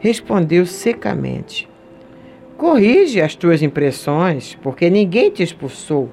[0.00, 1.68] respondeu secamente:
[2.56, 6.08] Corrige as tuas impressões, porque ninguém te expulsou.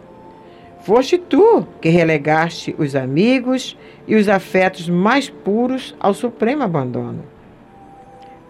[0.82, 3.76] Foste tu que relegaste os amigos
[4.08, 7.24] e os afetos mais puros ao supremo abandono.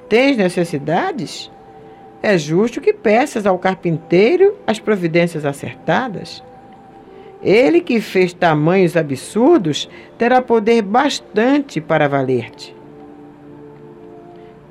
[0.09, 1.49] Tens necessidades?
[2.21, 6.43] É justo que peças ao carpinteiro as providências acertadas.
[7.41, 12.75] Ele que fez tamanhos absurdos terá poder bastante para valer-te.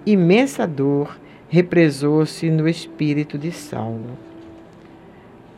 [0.07, 4.18] Imensa dor represou-se no espírito de Saulo.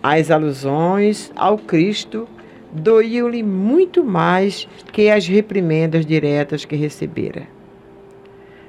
[0.02, 2.28] As alusões ao Cristo
[2.72, 7.48] doíam-lhe muito mais que as reprimendas diretas que recebera.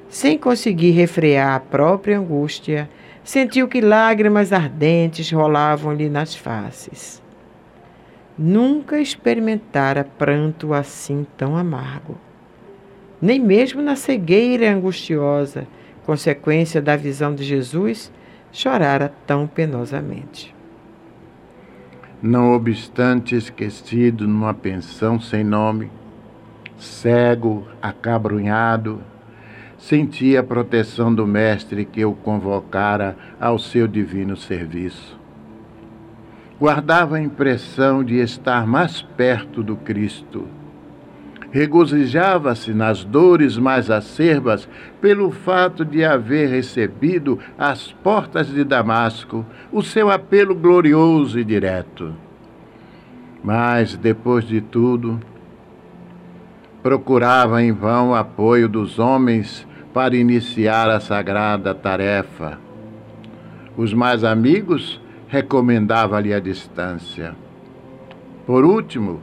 [0.10, 2.90] sem conseguir refrear a própria angústia,
[3.24, 7.22] sentiu que lágrimas ardentes rolavam-lhe nas faces.
[8.38, 12.18] Nunca experimentara pranto assim tão amargo.
[13.22, 15.68] Nem mesmo na cegueira angustiosa,
[16.06, 18.12] consequência da visão de Jesus,
[18.52, 20.56] chorara tão penosamente.
[22.22, 25.92] Não obstante esquecido numa pensão sem nome,
[26.78, 29.02] cego, acabrunhado,
[29.78, 35.18] sentia a proteção do Mestre que o convocara ao seu divino serviço.
[36.60, 40.48] Guardava a impressão de estar mais perto do Cristo.
[41.52, 44.68] Regozijava-se nas dores mais acerbas
[45.00, 52.14] pelo fato de haver recebido às portas de Damasco o seu apelo glorioso e direto.
[53.44, 55.20] Mas, depois de tudo,
[56.84, 62.60] procurava em vão apoio dos homens para iniciar a sagrada tarefa.
[63.76, 67.36] Os mais amigos recomendavam-lhe a distância.
[68.46, 69.22] Por último,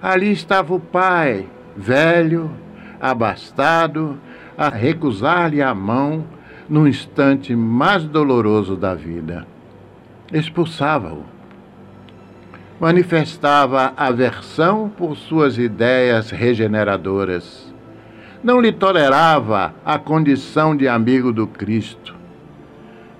[0.00, 1.46] ali estava o pai,
[1.76, 2.50] velho,
[3.00, 4.18] abastado,
[4.56, 6.24] a recusar-lhe a mão
[6.68, 9.46] no instante mais doloroso da vida.
[10.32, 11.34] Expulsava-o
[12.80, 17.72] manifestava aversão por suas ideias regeneradoras.
[18.42, 22.14] Não lhe tolerava a condição de amigo do Cristo.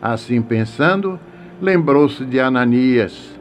[0.02, 1.18] Assim pensando,
[1.62, 3.38] lembrou-se de Ananias.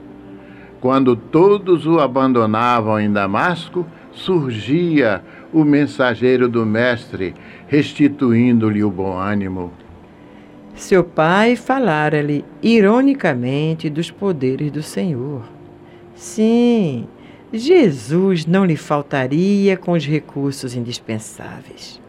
[0.79, 7.33] Quando todos o abandonavam em Damasco, surgia o mensageiro do Mestre,
[7.67, 9.71] restituindo-lhe o bom ânimo.
[10.75, 15.43] Seu pai falara-lhe ironicamente dos poderes do Senhor.
[16.15, 17.07] Sim,
[17.51, 22.01] Jesus não lhe faltaria com os recursos indispensáveis.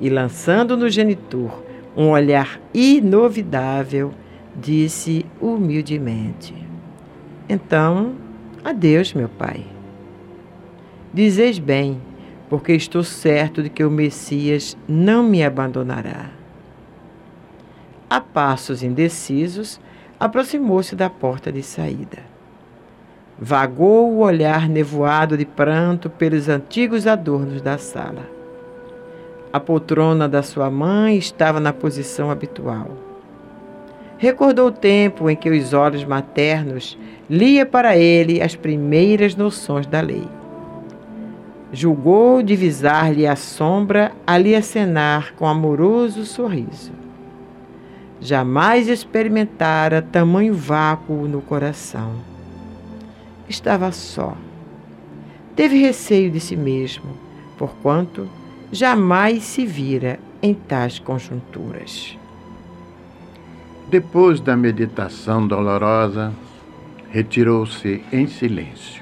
[0.00, 1.62] E lançando no genitor
[1.94, 4.12] um olhar inovidável,
[4.56, 6.54] disse humildemente:
[7.48, 8.14] Então,
[8.64, 9.77] adeus, meu pai.
[11.12, 12.00] Dizeis bem,
[12.48, 16.30] porque estou certo de que o Messias não me abandonará.
[18.10, 19.80] A passos indecisos,
[20.18, 22.18] aproximou-se da porta de saída.
[23.38, 28.28] Vagou o olhar nevoado de pranto pelos antigos adornos da sala.
[29.52, 32.90] A poltrona da sua mãe estava na posição habitual.
[34.18, 36.98] Recordou o tempo em que os olhos maternos
[37.30, 40.26] lia para ele as primeiras noções da lei.
[41.72, 46.92] Julgou divisar-lhe a sombra ali acenar com amoroso sorriso.
[48.20, 52.14] Jamais experimentara tamanho vácuo no coração
[53.48, 54.36] estava só.
[55.56, 57.16] Teve receio de si mesmo,
[57.56, 58.28] porquanto
[58.70, 62.16] jamais se vira em tais conjunturas.
[63.88, 66.32] Depois da meditação dolorosa,
[67.10, 68.97] retirou-se em silêncio.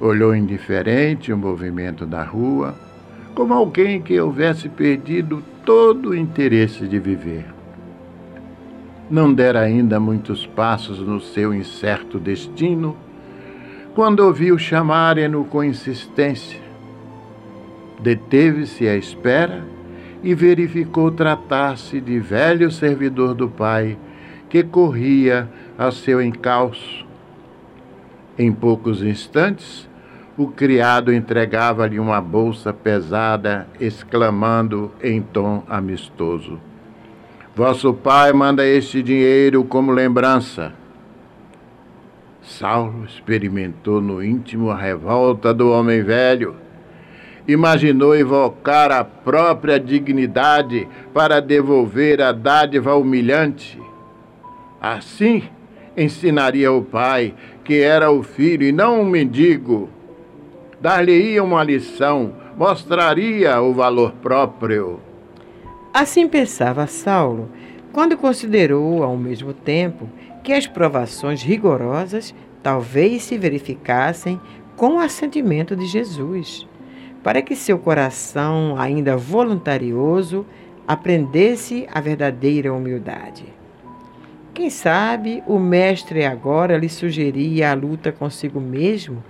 [0.00, 2.74] Olhou indiferente o movimento da rua,
[3.34, 7.58] como alguém que houvesse perdido todo o interesse de viver
[9.10, 12.96] não dera ainda muitos passos no seu incerto destino,
[13.94, 16.60] quando ouviu chamarem-no com insistência.
[18.00, 19.64] Deteve-se à espera
[20.22, 23.96] e verificou tratar-se de velho servidor do pai
[24.48, 27.06] que corria a seu encalço.
[28.38, 29.87] Em poucos instantes,
[30.38, 36.60] o criado entregava-lhe uma bolsa pesada, exclamando em tom amistoso:
[37.56, 40.72] Vosso pai manda este dinheiro como lembrança.
[42.40, 46.54] Saulo experimentou no íntimo a revolta do homem velho.
[47.46, 53.80] Imaginou evocar a própria dignidade para devolver a dádiva humilhante.
[54.80, 55.42] Assim,
[55.96, 57.34] ensinaria o pai
[57.64, 59.97] que era o filho e não um mendigo.
[60.80, 65.00] Dar-lhe-ia uma lição, mostraria o valor próprio.
[65.92, 67.50] Assim pensava Saulo
[67.92, 70.08] quando considerou, ao mesmo tempo,
[70.44, 74.40] que as provações rigorosas talvez se verificassem
[74.76, 76.66] com o assentimento de Jesus,
[77.24, 80.46] para que seu coração, ainda voluntarioso,
[80.86, 83.44] aprendesse a verdadeira humildade.
[84.54, 89.22] Quem sabe o Mestre agora lhe sugeria a luta consigo mesmo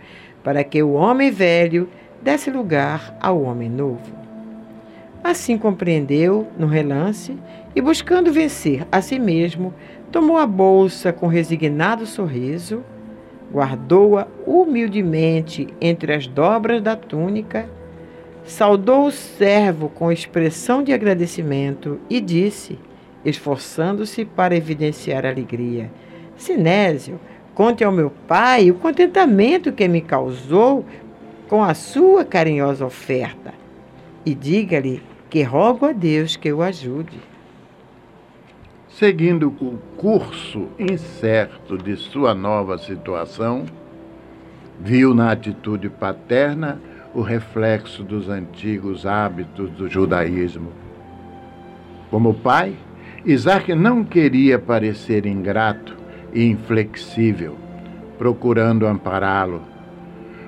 [0.49, 1.91] para que o homem velho
[2.23, 4.01] desse lugar ao homem novo.
[5.23, 7.37] Assim compreendeu, no relance,
[7.77, 9.75] e buscando vencer a si mesmo,
[10.11, 12.83] tomou a bolsa com resignado sorriso,
[13.53, 17.69] guardou-a humildemente entre as dobras da túnica,
[18.43, 22.79] saudou o servo com expressão de agradecimento e disse,
[23.23, 25.91] esforçando-se para evidenciar alegria:
[26.39, 27.21] Sinésio,
[27.59, 30.87] conte ao meu pai o contentamento que me causou
[31.49, 33.53] com a sua carinhosa oferta
[34.25, 37.19] e diga-lhe que rogo a Deus que o ajude.
[38.89, 43.67] Seguindo o curso incerto de sua nova situação,
[44.79, 46.81] viu na atitude paterna
[47.13, 50.73] o reflexo dos antigos hábitos do judaísmo.
[52.09, 52.77] Como pai,
[53.27, 55.98] Isaac não queria parecer ingrato
[56.33, 57.57] e inflexível,
[58.19, 59.63] procurando ampará-lo.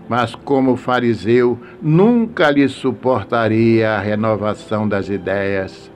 [0.09, 5.91] Mas, como fariseu, nunca lhe suportaria a renovação das ideias.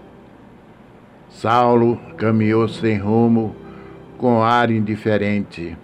[1.29, 3.55] Saulo caminhou sem rumo,
[4.17, 5.77] com ar indiferente.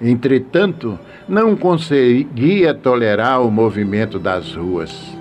[0.00, 5.16] Entretanto, não conseguia tolerar o movimento das ruas.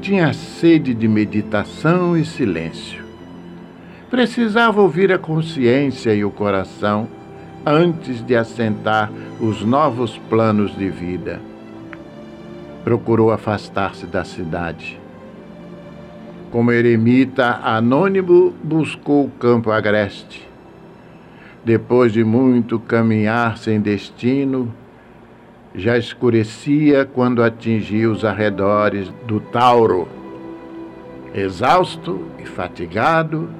[0.00, 3.07] Tinha sede de meditação e silêncio.
[4.10, 7.08] Precisava ouvir a consciência e o coração
[7.64, 11.40] antes de assentar os novos planos de vida.
[12.84, 14.98] Procurou afastar-se da cidade.
[16.50, 20.48] Como eremita anônimo, buscou o campo agreste
[21.68, 24.72] depois de muito caminhar sem destino,
[25.74, 30.08] já escurecia quando atingiu os arredores do Tauro.
[31.34, 33.50] Exausto e fatigado,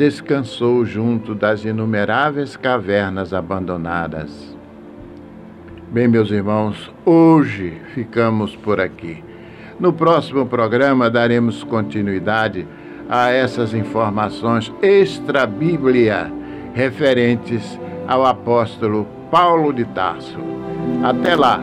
[0.00, 4.30] descansou junto das inumeráveis cavernas abandonadas.
[5.90, 9.22] Bem, meus irmãos, hoje ficamos por aqui.
[9.78, 12.66] No próximo programa daremos continuidade
[13.10, 16.32] a essas informações extra-bíblia
[16.72, 17.78] referentes
[18.08, 20.38] ao apóstolo Paulo de Tarso.
[21.04, 21.62] Até lá!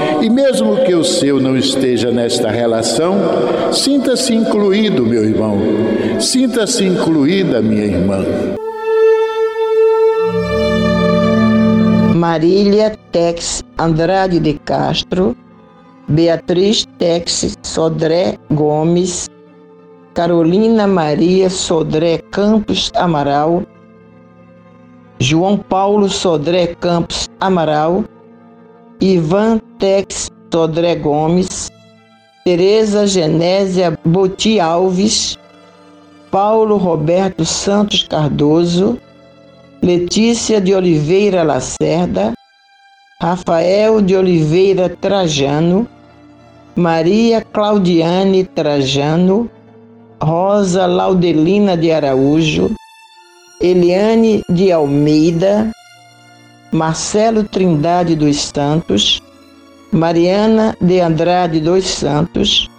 [0.21, 3.17] e, mesmo que o seu não esteja nesta relação,
[3.73, 5.57] sinta-se incluído, meu irmão,
[6.19, 8.23] sinta-se incluída, minha irmã.
[12.15, 15.35] Marília Tex Andrade de Castro,
[16.07, 19.27] Beatriz Tex Sodré Gomes,
[20.13, 23.63] Carolina Maria Sodré Campos Amaral,
[25.17, 28.03] João Paulo Sodré Campos Amaral,
[29.01, 31.71] Ivan Tex Sodré Gomes,
[32.45, 35.39] Tereza Genésia Boti Alves,
[36.29, 38.99] Paulo Roberto Santos Cardoso,
[39.81, 42.33] Letícia de Oliveira Lacerda,
[43.19, 45.87] Rafael de Oliveira Trajano,
[46.75, 49.49] Maria Claudiane Trajano,
[50.21, 52.69] Rosa Laudelina de Araújo,
[53.59, 55.71] Eliane de Almeida,
[56.71, 59.21] Marcelo Trindade dos Santos,
[59.91, 62.69] Mariana de Andrade dos Santos,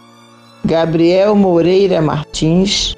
[0.65, 2.97] Gabriel Moreira Martins,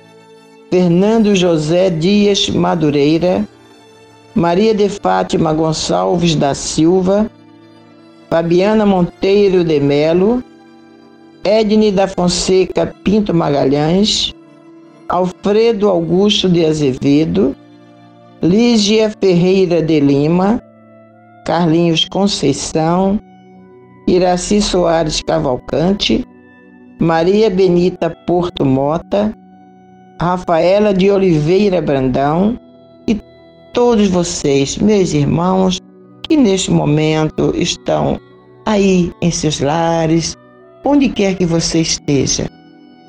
[0.70, 3.44] Fernando José Dias Madureira,
[4.36, 7.28] Maria de Fátima Gonçalves da Silva,
[8.30, 10.44] Fabiana Monteiro de Melo,
[11.42, 14.32] Edne da Fonseca Pinto Magalhães,
[15.08, 17.54] Alfredo Augusto de Azevedo,
[18.40, 20.62] Lígia Ferreira de Lima,
[21.44, 23.20] Carlinhos Conceição,
[24.08, 26.24] Iraci Soares Cavalcante,
[27.00, 29.32] Maria Benita Porto Mota,
[30.20, 32.58] Rafaela de Oliveira Brandão
[33.06, 33.20] e
[33.74, 35.78] todos vocês, meus irmãos,
[36.22, 38.18] que neste momento estão
[38.64, 40.36] aí em seus lares,
[40.84, 42.48] onde quer que você esteja,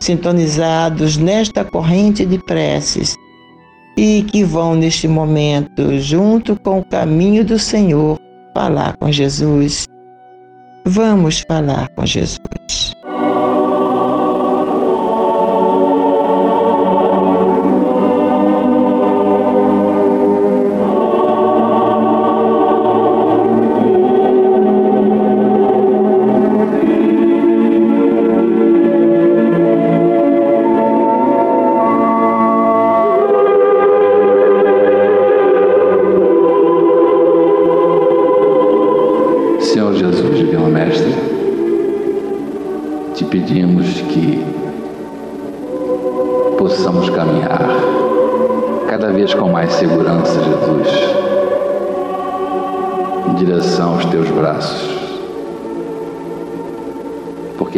[0.02, 3.16] sintonizados nesta corrente de preces
[3.98, 8.20] e que vão neste momento, junto com o caminho do Senhor,
[8.56, 9.86] falar com Jesus.
[10.86, 12.96] Vamos falar com Jesus.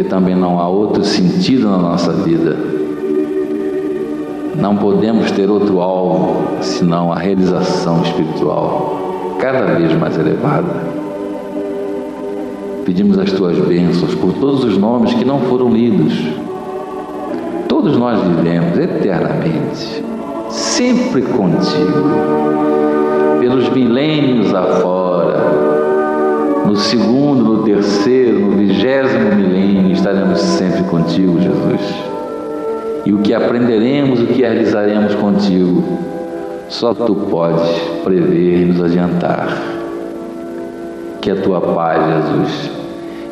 [0.08, 2.56] Também não há outro sentido na nossa vida.
[4.56, 10.98] Não podemos ter outro alvo senão a realização espiritual, cada vez mais elevada.
[12.84, 16.14] Pedimos as tuas bênçãos por todos os nomes que não foram lidos.
[17.68, 20.02] Todos nós vivemos eternamente,
[20.78, 22.08] sempre contigo,
[23.40, 25.38] pelos milênios afora
[26.64, 31.80] no segundo, no terceiro, no vigésimo milênio estaremos sempre contigo, Jesus.
[33.04, 35.82] E o que aprenderemos, o que realizaremos contigo,
[36.68, 37.68] só tu podes
[38.04, 39.60] prever e nos adiantar.
[41.20, 42.70] Que a tua paz, Jesus,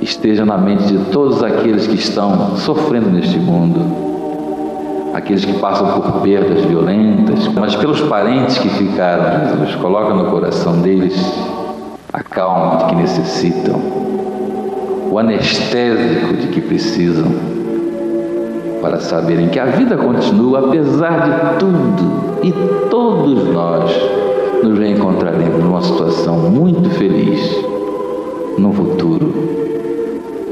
[0.00, 4.05] esteja na mente de todos aqueles que estão sofrendo neste mundo,
[5.16, 10.78] aqueles que passam por perdas violentas, mas pelos parentes que ficaram, Jesus, coloca no coração
[10.82, 11.16] deles
[12.12, 13.80] a calma de que necessitam,
[15.10, 17.32] o anestésico de que precisam,
[18.82, 22.52] para saberem que a vida continua apesar de tudo e
[22.90, 23.90] todos nós
[24.62, 27.56] nos reencontraremos numa situação muito feliz
[28.58, 29.32] no futuro,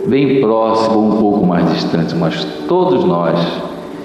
[0.06, 3.38] bem próximo um pouco mais distante, mas todos nós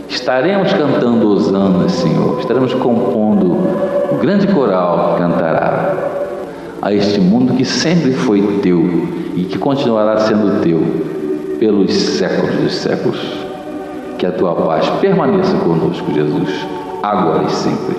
[0.09, 3.45] estaremos cantando Osana, Senhor, estaremos compondo
[4.11, 5.95] o grande coral que cantará
[6.81, 8.81] a este mundo que sempre foi teu
[9.35, 10.79] e que continuará sendo teu
[11.59, 13.19] pelos séculos dos séculos.
[14.17, 16.67] Que a tua paz permaneça conosco, Jesus,
[17.01, 17.95] agora e sempre.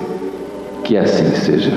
[0.83, 1.71] Que assim seja.